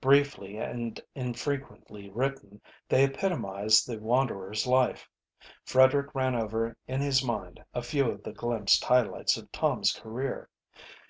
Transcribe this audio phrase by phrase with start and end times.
[0.00, 5.10] Briefly and infrequently written, they epitomised the wanderer's life.
[5.62, 10.48] Frederick ran over in his mind a few of the glimpsed highlights of Tom's career.